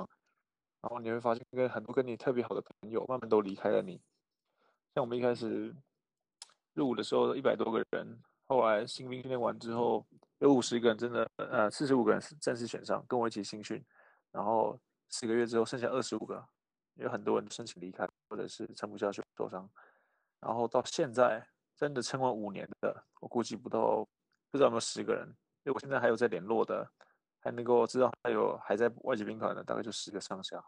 [0.82, 4.02] 然后你会发现跟很多跟你特别好的朋友慢慢都离开了你。
[4.94, 5.76] 像我们一开始
[6.74, 10.06] 入伍的时候一百多个人，后来新兵训练完之后
[10.40, 13.84] 有五十个人真的呃四十五个人正式选上，跟我一起新训，
[14.32, 16.48] 然后四个月之后剩下二十五个。
[17.00, 19.70] 有很多人申请离开，或者是撑不下去受伤，
[20.40, 24.04] 然后到现在真的撑完五年的，我估计不到
[24.50, 25.28] 不知道有没有十个人。
[25.64, 26.92] 因为我现在还有在联络的，
[27.40, 30.64] 还能够知道还有还在外籍兵团的，大概就十个上下。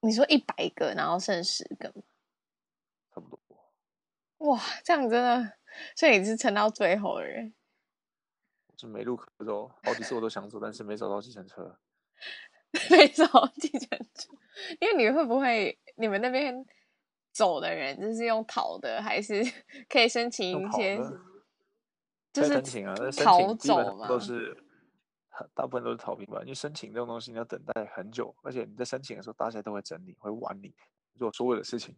[0.00, 2.02] 你说一百个，然后剩十个吗？
[3.14, 3.40] 差不多。
[4.38, 5.52] 哇，这样真的，
[5.96, 7.54] 所以你是撑到最后的人。
[8.76, 11.78] 就没路可走，好几次我都想走，但是没找到计程车。
[12.90, 14.34] 没找到计程车。
[14.80, 16.66] 因为你会不会，你们那边
[17.32, 19.42] 走的人就是用逃的，还是
[19.88, 20.98] 可以申请一些？
[22.32, 24.63] 就是申请啊，逃走嘛，都是
[25.54, 26.40] 大部分都是逃兵吧。
[26.42, 30.74] 因为申请这种东西，你要等待很久，而且你在申请的时候，大家都会整理，会玩你，
[31.16, 31.96] 做所有的事情。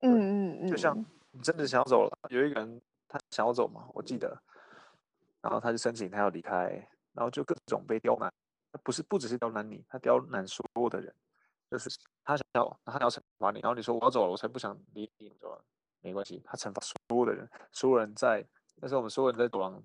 [0.00, 0.98] 嗯嗯嗯，就像
[1.30, 4.42] 你真的想要走了，有一个人他想要走嘛，我记得，
[5.40, 8.32] 然后他就申请他要离开，然后就各种被刁难。
[8.82, 11.14] 不是，不只是刁难你，他刁难所有的人，
[11.70, 11.88] 就是
[12.24, 15.64] 他想要，他要惩罚你，然后你说我要走了，我才不想理你，你说
[16.00, 18.44] 没关系，他惩罚所有的人，所有人在，
[18.76, 19.82] 那时候我们所有人在走廊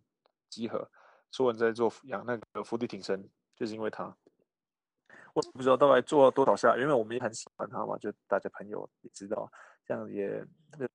[0.50, 0.90] 集合，
[1.32, 4.06] 所有人在做仰那个伏地挺身，就是因为他，
[5.34, 9.52] 我不知道大概做了多少下，因为我们也很喜欢他嘛，就大家朋友也知道，
[9.86, 10.46] 这样也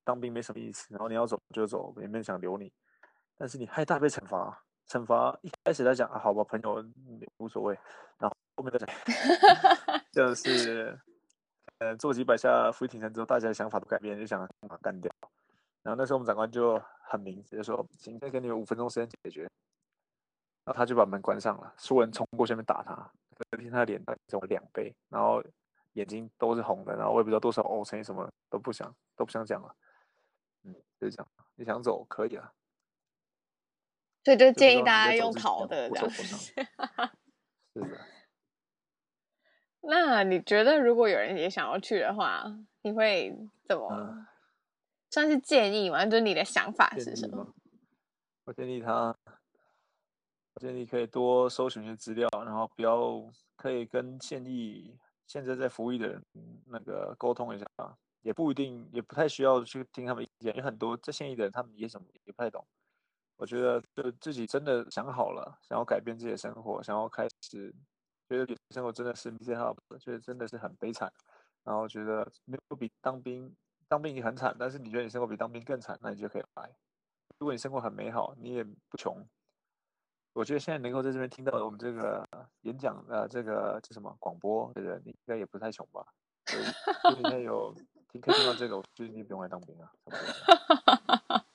[0.03, 2.73] 当兵没什么意思，然后你要走就走，也没人想留你，
[3.37, 4.61] 但是你害大被惩罚。
[4.87, 6.85] 惩罚一开始来讲啊，好吧，朋友
[7.39, 7.75] 无所谓。
[8.19, 8.89] 然后后面再讲，
[10.13, 11.01] 就是
[11.79, 15.11] 呃做几百下伏地挺身之后，大家想法都改变，就想把干掉。
[15.83, 19.51] 然后那时候我们长官就很明，直接说：“行，再给你们五分钟时间解决。”
[20.65, 22.95] 然后他就把门关上了，所有人冲过去那边打他，
[23.51, 25.43] 隔天他的脸肿了两倍，然后
[25.93, 29.75] 眼睛都是红的，然后我也不知道多少 O 乘以什么都不想都不想讲了。
[30.65, 32.53] 嗯，就这样，你想走可以啊。
[34.25, 36.25] 所以就建议大家用逃的这样子。
[36.25, 38.01] 是的。
[39.83, 42.47] 那你觉得，如果有人也想要去的话，
[42.81, 43.87] 你会怎么？
[43.93, 44.27] 嗯、
[45.11, 46.07] 算是建议吗？
[46.07, 47.55] 就是你的想法是什么？
[48.45, 49.34] 我建议他，我
[50.61, 53.23] 建议可以多搜寻一些资料，然后不要
[53.57, 56.23] 可以跟现役现在在服役的人
[56.67, 57.67] 那个沟通一下，
[58.23, 62.65] 也不一定，也不太需要去听他们意见，有很多在现役的人，他们也什么也不太懂。
[63.37, 67.75] 我觉得，就自己真的想好了，想要改变自己的生活，想要开始，
[68.29, 71.13] 觉得生活真的是 m i s e r a b 觉得真的是很悲惨，
[71.65, 73.53] 然后觉得没有比当兵，
[73.89, 76.71] 当兵已经很惨，但是你觉得你生活比当兵更惨，那你就可以来。
[77.39, 79.27] 如果你生活很美好，你也不穷，
[80.35, 82.29] 我觉得现在能够在这边听到我们这个
[82.63, 86.05] 演讲呃这个叫什么广播的人，你应该也不太穷吧？
[86.47, 87.73] 所以，如果你现在有
[88.11, 89.91] 听可以听到这个，我觉得你不用来当兵啊。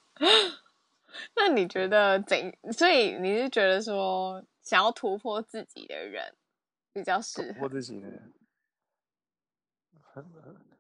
[1.36, 2.58] 那你觉得怎？
[2.72, 6.34] 所以你是觉得说，想要突破自己的人
[6.94, 7.54] 比较适合？
[7.54, 8.34] 突破自己的人，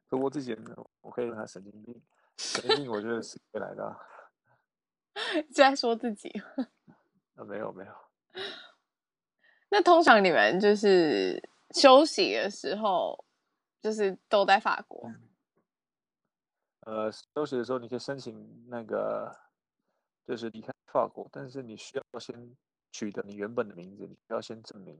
[0.09, 2.01] 突破自己的人，我可以让他神经病。
[2.37, 3.99] 神经病，我觉得是会来的、啊。
[5.53, 6.31] 在说自己？
[7.39, 7.93] 啊，没有没有。
[9.71, 13.23] 那通常你们就是休息的时候，
[13.81, 15.11] 就是都在法国。
[16.85, 19.35] 呃，休息的时候，你可以申请那个。
[20.27, 22.55] 就是离开法国，但是你需要先
[22.91, 24.95] 取得你原本的名字，你需要先证明，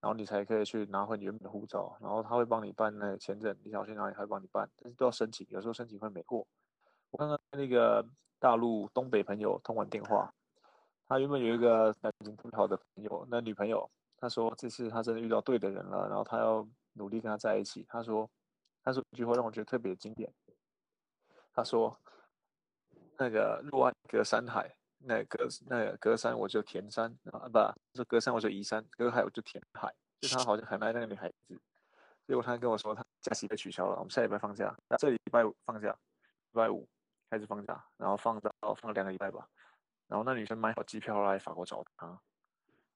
[0.00, 6.46] 然后你才可以去拿回你原本的护照，然后他会帮你办那个签证，你想去哪里他会帮你办，但是都要申请，有时候申请会没过。
[7.10, 8.06] 我刚刚那个
[8.38, 10.32] 大陆东北朋友通完电话，
[11.08, 17.84] 他原本有一个感情特别好的朋友，那女朋友，他说这次他真的遇到对的人了，然后他要努力跟他在一起。
[17.88, 18.30] 他说，
[18.84, 20.32] 他说一句话让我觉得特别经典，
[21.52, 21.98] 他说。
[23.20, 27.58] 那个若爱隔山海，那隔那个隔山我就填山啊，不，
[27.96, 29.92] 说隔山我就移山，隔海我就填海。
[30.20, 31.60] 就他好像很爱那个女孩子，
[32.28, 36.88] 结果他跟我说他假期被取消了，我们下礼拜放假，这礼拜五放假，礼拜五
[37.28, 39.48] 开始放假，然后放到放两个礼拜吧。
[40.08, 42.20] 然后那女生买好机票来法国找他，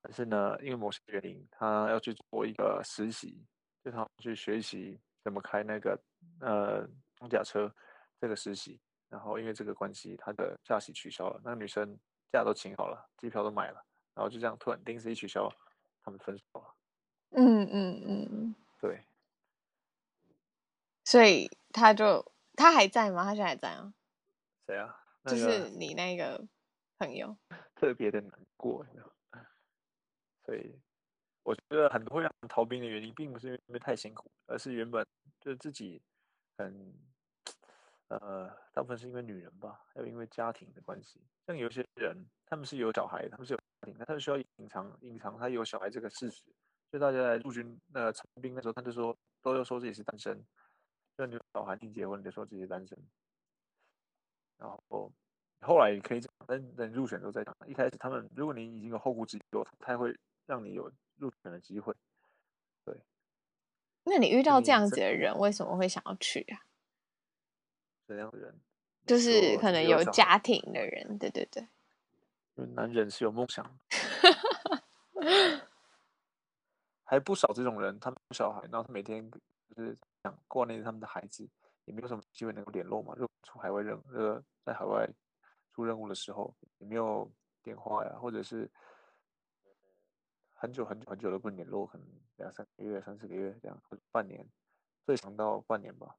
[0.01, 3.47] 但是呢，因为某些原因，他要去做一个实习，
[3.85, 5.97] 就他去学习怎么开那个
[6.41, 7.73] 呃装甲车
[8.21, 8.81] 这个实习。
[9.09, 11.39] 然后因为这个关系，他的假期取消了。
[11.45, 11.99] 那个女生
[12.33, 15.53] 假都请好了，机票都买了，然后就这样突然临时一取消，
[16.03, 16.75] 他们分手了。
[17.33, 19.05] 嗯嗯嗯，对。
[21.05, 23.25] 所以他就他还在吗？
[23.25, 23.93] 他现在还在啊？
[24.67, 24.97] 谁啊？
[25.27, 26.43] 就是你那个
[27.03, 27.37] 朋友，
[27.75, 28.87] 特别的难过。
[30.45, 30.79] 所以
[31.43, 35.05] 我觉得很多让逃兵的原因，并不是因为太辛苦，而是原本
[35.41, 36.01] 就是自己
[36.57, 36.95] 很
[38.09, 41.21] 呃，大部分是因为女人吧，还有因为家庭的关系。
[41.47, 46.43] 像有些人，他们是有小孩，他们是有家庭，他们需要隐藏隐藏他有小孩这个事实。
[46.91, 50.45] 所以大家在入军呃成兵的时候，他就说都要说自己是单身。
[51.17, 52.99] 就你小孩，你结婚，你就说自己是单身。
[54.59, 55.13] 然后
[55.63, 57.57] 后来也可以讲，但等入选都在讲。
[57.67, 61.95] 一开始他们，如果你已经有后顾之忧，他会让你有入选的机会。
[62.85, 62.97] 对。
[64.05, 66.67] 那你遇到这样子的人，为什么会想要去啊？
[68.07, 68.61] 怎样的人？
[69.07, 71.67] 就是可能有家庭的人，对对对。
[72.55, 73.71] 因为男人是有梦想的。
[77.05, 81.49] 还不少这种人，他们有小孩，然后他每天就是想挂念他们的孩子，
[81.85, 83.15] 也没有什么机会能够联络嘛。
[83.17, 85.09] 如果出海外任呃，在海外
[85.75, 87.31] 出任务的时候，也没有
[87.63, 88.71] 电话呀，或者是
[90.53, 92.07] 很久很久很久都不能联络，可能
[92.37, 94.47] 两三个月、三四个月这样，或者半年，
[95.05, 96.17] 最长到半年吧。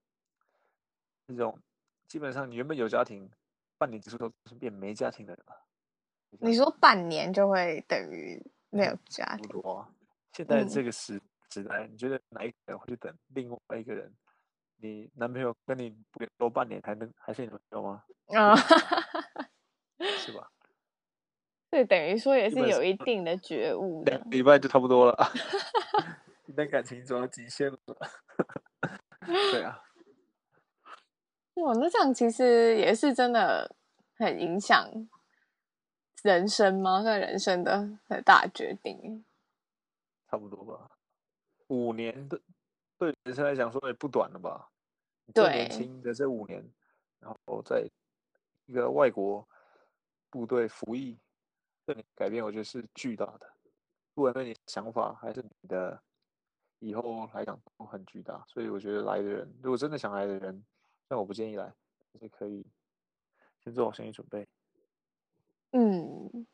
[1.27, 1.59] 这种
[2.07, 3.29] 基本上你原本有家庭，
[3.77, 5.65] 半年结束都是变没家庭的人了。
[6.39, 9.47] 你说半年就会等于没有家庭？
[9.47, 9.87] 多。
[10.31, 14.11] 现在这个时时代，你觉得哪一个人会去等另外一个人？
[14.77, 18.03] 你男朋友跟你不联络半年，还能还是你男朋友吗？
[18.29, 18.55] 啊，
[20.17, 20.49] 是吧？
[21.69, 24.11] 对，等于说也是有一定的觉悟的。
[24.11, 25.31] 两礼拜就差不多了，
[26.45, 27.79] 你的感情走到极限了。
[29.51, 29.81] 对啊。
[31.55, 33.75] 哇，那这样其实也是真的
[34.17, 34.87] 很影响
[36.23, 37.01] 人生吗？
[37.01, 39.23] 算人生的很大决定。
[40.29, 40.89] 差不多吧，
[41.67, 42.39] 五年的
[42.97, 44.69] 对人生来讲说也不短了吧？
[45.33, 46.63] 对，年轻的这五年，
[47.19, 47.87] 然后在
[48.65, 49.47] 一个外国
[50.34, 51.15] 部队服役，
[51.86, 53.54] 对你改变，我觉得是巨大的。
[54.15, 56.02] 不管对你想法还是你的
[56.80, 60.65] 以后来讲都很巨大，所以我觉得来的人，如果真的想来的人，
[61.08, 61.72] 但我不建议来，
[62.13, 62.65] 也可以
[63.63, 64.48] 先做好心理准备。
[65.74, 66.48] 嗯，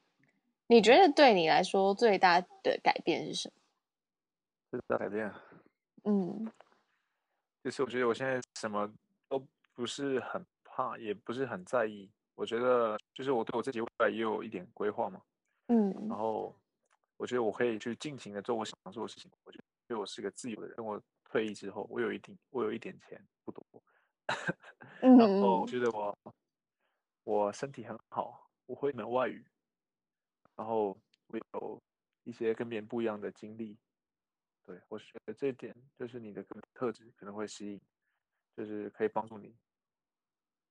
[0.67, 3.53] 你觉得对你来说最大的改变是什么？
[4.71, 5.33] 最大改变，
[6.03, 6.51] 嗯，
[7.63, 8.91] 就是我觉得我现在什么
[9.29, 9.41] 都
[9.73, 12.11] 不是很怕，也不是很在意。
[12.39, 15.21] 我觉得就是我对我自己未来也有一点规划嘛，
[15.67, 16.57] 嗯，然后
[17.17, 19.29] 我觉得我可以去尽情的做我想做的事情。
[19.43, 20.77] 我觉得我是个自由的人。
[20.77, 23.61] 等我退役之后，我有一定，我有一点钱，不多，
[25.01, 26.17] 然后我觉得我
[27.25, 29.45] 我身体很好，我会一门外语，
[30.55, 30.97] 然后
[31.27, 31.83] 我有
[32.23, 33.77] 一些跟别人不一样的经历。
[34.65, 36.41] 对，我觉得这一点就是你的
[36.73, 37.81] 特质可能会吸引，
[38.55, 39.53] 就是可以帮助你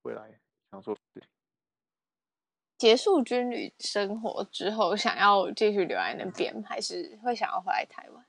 [0.01, 1.29] 未来想做的事情。
[2.79, 8.25] 结束军旅生活之后，想要继续留在那边，还是会想要回来台湾？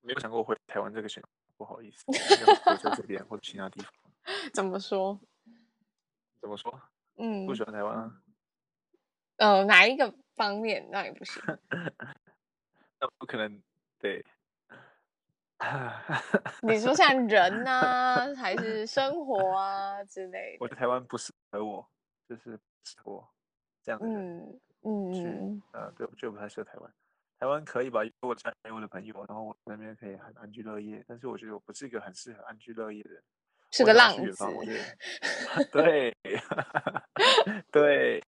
[0.00, 3.92] 没有想过回台湾这个选择，不好意思，回在这边或者其他地方。
[4.54, 5.18] 怎么说？
[6.40, 6.80] 怎么说？
[7.16, 8.22] 嗯，不喜欢台湾啊？
[9.36, 11.58] 呃，哪一个方面让你不喜欢？
[13.00, 13.60] 那不可能。
[14.00, 14.24] 对，
[16.62, 20.58] 你说像人啊，还是生活啊之类的？
[20.60, 21.84] 我在台湾不适合我，
[22.28, 22.56] 就是
[23.04, 23.28] 我
[23.82, 24.38] 这样的人。
[24.40, 26.94] 嗯嗯呃，对，就不太适合台湾。
[27.38, 28.04] 台湾可以吧？
[28.04, 31.04] 有我家有我的朋友，然后我那边可以很安居乐业。
[31.06, 33.22] 但是我觉得我不是一个很适合安居乐业的人，
[33.70, 34.44] 是个浪子。
[34.56, 36.16] 我觉得对，
[37.70, 38.24] 对，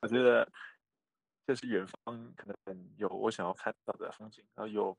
[0.00, 0.48] 我觉得。
[1.46, 4.96] 这是远方可能有我想要看到的风景，然后有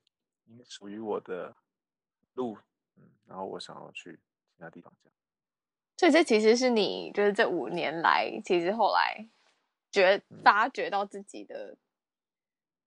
[0.65, 1.55] 属于我的
[2.33, 2.57] 路，
[2.97, 4.19] 嗯，然后我想要去
[4.53, 5.15] 其他地方这样。
[6.01, 9.23] 所以这其实是你就是这五年来，其实后来
[9.91, 11.77] 觉发觉到自己的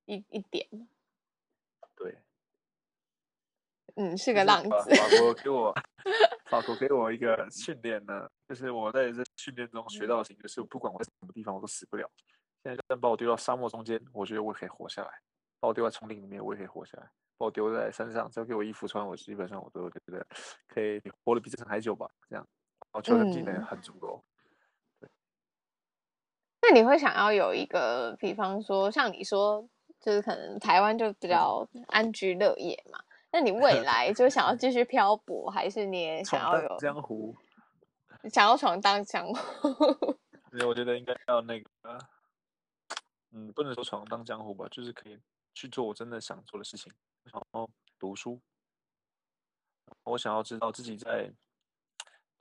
[0.05, 0.67] 一、嗯、一点。
[1.95, 2.19] 对，
[3.95, 4.69] 嗯，是个浪子。
[4.69, 5.73] 法国 给我，
[6.47, 12.11] 法国给我一个训练呢，就是我在这训练中学到的事情，就是不管我在什么地方，我都死不了。
[12.65, 15.11] 现在就算把我丢到沙漠中间，我觉得我可以活下来；
[15.61, 17.05] 把我丢在丛林里面，我也可以活下来；
[17.39, 20.27] 把我丢在山上，只要给我衣服穿，我基本上我都觉得
[20.67, 22.11] 可以活得比这层还久吧。
[22.29, 22.49] 这样，然
[22.95, 24.25] 后求生技能很足够。
[26.63, 29.69] 那你会想要有一个，比方说像你说，
[30.01, 32.99] 就是可能台湾就比较安居乐业嘛？
[33.31, 37.37] 那你未 来就想要继续漂泊，还是你也想要有江湖？
[38.33, 39.69] 想要闯荡江湖？
[40.67, 41.69] 我觉得应该要那个。
[43.37, 45.19] 嗯，不能说闯荡江湖吧，就是可以
[45.53, 46.93] 去做我真的想做的事情，
[47.25, 47.69] 然后
[47.99, 48.41] 读书，
[50.05, 51.33] 我想要知道自己在，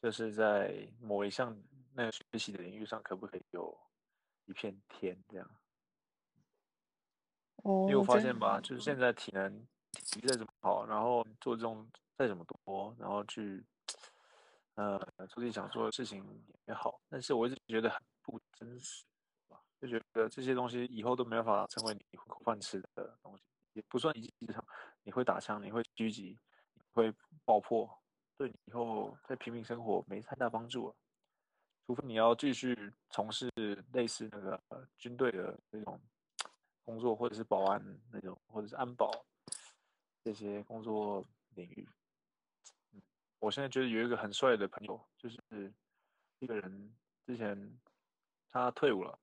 [0.04, 1.58] 就是在某一项
[1.94, 3.74] 那个学习的领域上，可不可以有
[4.44, 5.50] 一片天这样。
[7.64, 13.64] 哦，因为我发现吧，就是现在体能体力再怎么好，然后做这种再怎么多，然后去
[14.74, 15.00] 呃
[15.30, 19.06] 做自己想做的事情也好，但是我一直觉得很不真实。
[19.80, 24.62] 就觉得这些东西以后都没办法成为你口饭吃的东西，也不算一技之长。
[25.04, 26.38] 你会打枪，你会狙击，
[26.74, 27.14] 你会
[27.46, 28.03] 爆破，
[28.44, 30.96] 对你以后在平民生活没太大帮助了。
[31.88, 33.50] 除非你要继续从事
[33.94, 34.62] 类似那个
[34.98, 35.98] 军队的那种
[36.84, 37.82] 工作，或者是保安
[38.12, 39.10] 那种，或者是安保
[40.26, 41.26] 这些工作
[41.56, 41.88] 领域。
[43.40, 45.74] 我现在觉得有一个很帅的朋友，就是
[46.40, 46.94] 一个人
[47.26, 47.80] 之前
[48.50, 49.18] 他退伍了。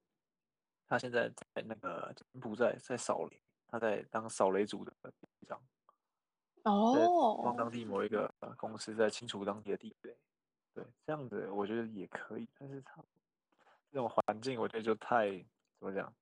[0.89, 5.13] 他现在在那个柬埔寨，在扫雷，他在当扫雷组的队
[5.47, 5.63] 长。
[6.65, 10.17] 哦，帮当地某一个公司在清除当地的地雷。
[10.75, 13.03] 对，这样子我觉得也可以，但是他
[13.91, 15.31] 这种环境，我觉得就太
[15.79, 16.13] 怎么讲，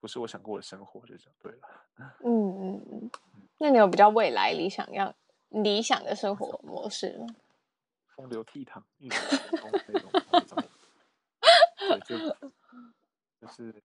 [0.00, 1.68] 不是我想过的生活，就这样对了。
[2.24, 3.10] 嗯嗯嗯，
[3.58, 5.14] 那你有比较未来理想要
[5.48, 7.26] 理想的生活模式吗？
[8.14, 10.62] 风流倜傥、玉树临风那种。
[11.78, 12.18] 对，就
[13.40, 13.82] 就是。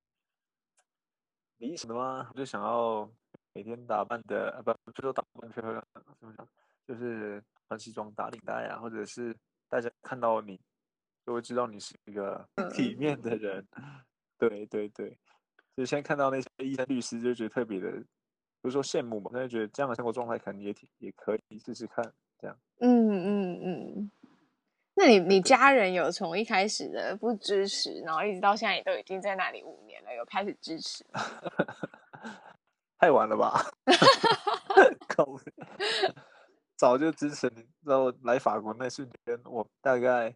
[1.57, 2.29] 理想的吗？
[2.33, 3.09] 我就想要
[3.53, 6.47] 每天打扮的，啊、不，不说打扮漂漂亮亮，怎么讲？
[6.87, 9.35] 就是穿西装打领带啊，或者是
[9.67, 10.59] 大家看到你
[11.25, 13.65] 就会知道你是一个体面的人。
[14.37, 15.17] 对对对，
[15.75, 17.91] 就现在看到那些医生律师，就觉得特别的，
[18.61, 22.57] 不是说羡慕嘛，但是觉得这样的生活状态可能也挺也可以试试看，这样。
[22.79, 24.11] 嗯嗯嗯。
[24.95, 31.05] 那你你家人有从一开始的不支持，然后一直到现在也都已经在那里五年了，有开始支持？
[32.99, 33.65] 太晚了吧？
[36.75, 37.65] 早就支持你。
[37.81, 40.35] 然后来法国那瞬间，我大概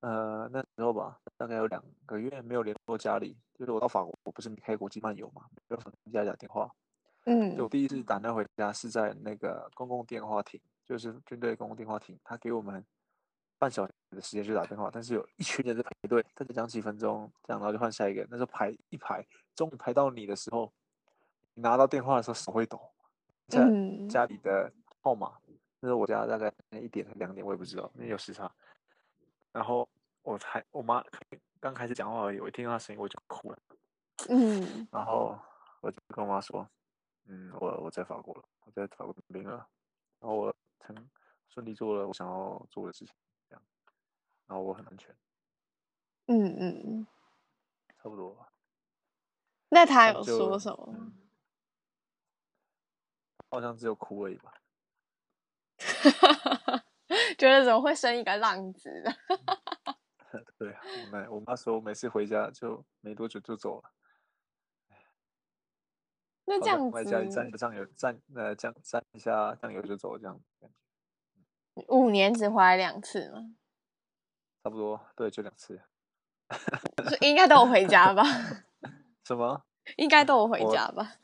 [0.00, 3.38] 呃那时候吧，大概有两个月没有联络家里。
[3.54, 6.68] 就是我到法国，我不是没开国际漫游嘛，没有跟家里打电话。
[7.26, 12.84] 嗯，就我第一次打电话回家是在那个公共电话亭，就是军队公共电话亭，他给我们。
[13.58, 18.26] 半小时的时间去打电话，但是有一群人在排队，他就讲几分钟，这样然后就换下一个。
[18.28, 20.70] 那时候排一排，终于排到你的时候，你
[21.54, 22.80] 拿到电话的时候手会抖。
[23.48, 23.60] 在
[24.08, 24.72] 家里的
[25.02, 25.36] 号码，
[25.80, 28.50] 那是我家大概一点两点，我也不知道，那有时差。
[29.50, 29.86] 然后
[30.22, 31.04] 我才我妈
[31.60, 33.58] 刚开始讲话而已，我一听到她声音我就哭了。
[34.30, 35.38] 嗯，然后
[35.82, 36.66] 我就跟我妈说，
[37.26, 39.66] 嗯，我我在法国了，我在法国当兵了，
[40.20, 40.96] 然后我成
[41.48, 43.14] 顺利做了我想要做的事情。
[43.50, 43.62] 这样
[44.46, 45.14] 然后我很安全，
[46.26, 47.06] 嗯嗯嗯，
[47.98, 48.48] 差不多吧。
[49.68, 50.94] 那他有说什么？
[50.96, 51.12] 嗯、
[53.52, 54.54] 好像只有哭而已吧。
[57.36, 58.90] 觉得怎么会生一个浪子？
[60.56, 63.92] 对啊，我妈我妈说，每次回家就没多久就走了。
[66.46, 71.84] 那这样子，在家里蘸个酱油，蘸呃酱蘸一下酱油就走，这样感觉。
[71.88, 73.54] 五年只回来两次吗？
[74.64, 75.82] 差不多，对，就两次。
[77.20, 78.24] 应该都有回家吧？
[79.24, 79.66] 什么？
[79.98, 81.16] 应该都有回家吧？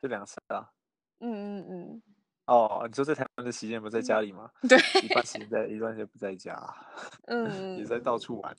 [0.00, 0.72] 就两次啊。
[1.20, 2.02] 嗯嗯嗯。
[2.46, 4.50] 哦，你说在台湾的时间不在家里吗？
[4.68, 4.78] 对。
[5.02, 6.54] 一段时间在，一半时间不在家。
[7.26, 7.76] 嗯。
[7.78, 8.56] 也在到处玩，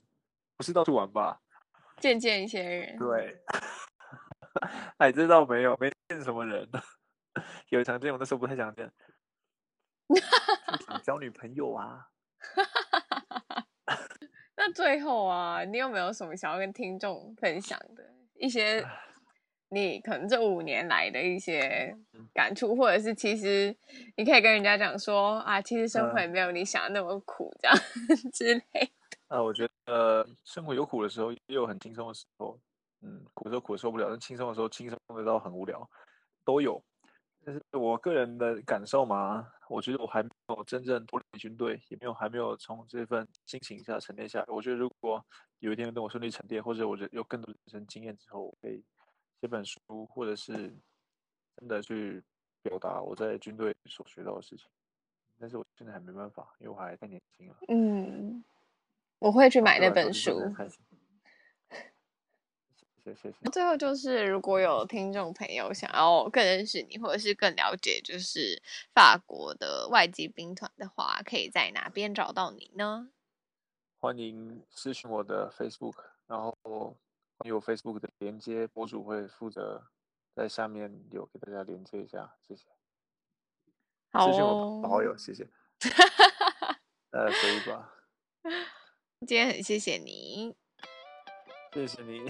[0.56, 1.40] 不是到处玩吧？
[1.98, 2.98] 见见一些人。
[2.98, 3.42] 对。
[4.98, 6.68] 哎，这倒没有，没见什么人。
[7.70, 8.90] 有常见，我那时候不太想见。
[10.86, 12.08] 想交女朋友啊。
[14.56, 18.02] 那最后啊，你有没有什么想要跟听众分享的
[18.34, 18.84] 一些
[19.70, 21.96] 你可能这五年来的一些
[22.34, 23.76] 感触，或者是其实
[24.16, 27.76] 你可以跟人家讲说啊，其实生活也没有你想的那么苦，这样
[28.32, 28.88] 之类的。
[29.28, 32.58] 啊，我觉得生活有苦的时候，也有很轻松的时候。
[33.00, 35.88] 嗯，苦的时候苦的受不了，但轻松的时候轻松的到很无聊，
[36.44, 36.82] 都有。
[37.44, 44.44] 但是我个人的感受嘛，我觉得我还没有真正脱离军队，也没有还没有从这份心情下沉淀下来。
[44.48, 45.24] 我觉得如果
[45.60, 48.82] 有一天等我顺利沉淀，或者我有更多的人生经验之后，我可以
[49.40, 50.52] 写本书，或者是
[51.56, 52.22] 真的去
[52.62, 54.66] 表达我在军队所学到的事情。
[55.38, 57.56] 但是我现在还没办法，因为我还太年轻了。
[57.68, 58.42] 嗯，
[59.20, 60.54] 我会去买那本书。
[63.04, 68.60] 谢谢最后就是，如果有听众朋友想要更认识你，或者是更了解就是
[68.92, 73.08] 法国的外籍兵团的话，可以在哪边找到你呢？
[73.98, 75.94] 欢迎私讯我的 Facebook，
[76.26, 76.94] 然后
[77.38, 79.88] 关于我 Facebook 的连接，博主会负责
[80.34, 82.66] 在下面有给大家连接一下，谢谢。
[84.10, 85.48] 好谢谢我好友，谢谢。
[87.10, 87.94] 呃，可以吧？
[89.26, 90.56] 今天很谢谢你，
[91.72, 92.28] 谢谢你。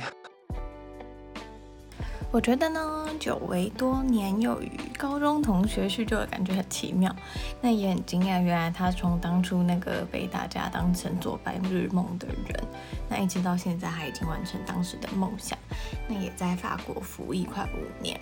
[2.31, 7.15] 我觉得呢，久违多年又与高中同学叙旧的感觉很奇妙。
[7.63, 12.65] 那也很惊讶，原来他从当初那个被大家当成做白日梦的人，
[13.09, 15.59] 那一直到现在，他已经完成当时的梦想。
[16.07, 18.21] 那也在法国服役快五年。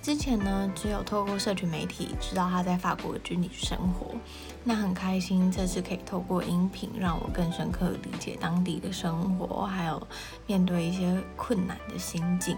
[0.00, 4.14] 之前呢，只有透过社群媒体知道他在法国的军旅生活。
[4.62, 10.06] 那很开心，这次可以透过音频，让我更深刻理解当地的生活，还有
[10.46, 12.56] 面对一些困难的心境。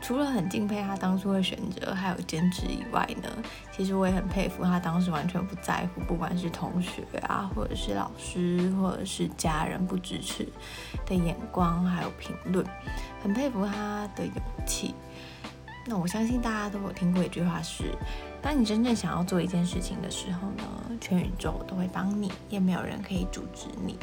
[0.00, 3.28] 除了很敬佩他当初的选择还有坚持以外呢，
[3.76, 10.46] 其实我也很佩服他当时完全不在乎，不管是同学啊，或者是老师，或者是家人不支持
[11.04, 12.64] 的眼光，还有评论，
[13.22, 14.34] 很佩服他的勇
[14.64, 14.94] 气。
[15.84, 17.84] 那我相信大家都有听过一句话是：
[18.40, 20.64] 当你真正想要做一件事情的时候呢，
[21.00, 23.98] 全宇宙都会帮你，也没有人可以阻止你。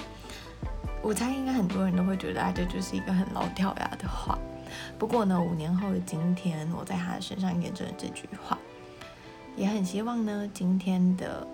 [1.02, 4.38] 我猜应该很多人都会觉得，这就是一个很老掉牙的话。
[4.98, 8.58] 不过呢，五年后的今天，我在他的身上验证了这句话，
[9.56, 11.46] 也很希望呢，今天的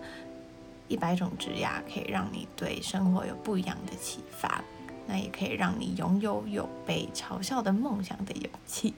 [0.87, 4.63] 一百种职涯可以让你对生活有不一样的启发，
[5.07, 8.93] 那也可以让你拥有有被嘲笑的梦想的勇气。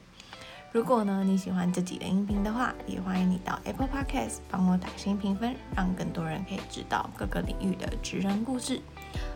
[0.71, 8.82] 如果呢，你喜欢这集的音频的话，也欢迎你到 Apple Podcast 帮我打新评分，让更多人可以知道各个领域的职人故事。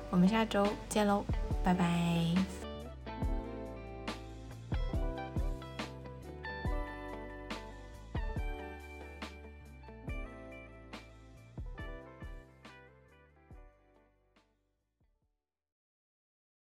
[0.09, 1.23] 我们下周见喽，
[1.63, 2.66] 拜拜。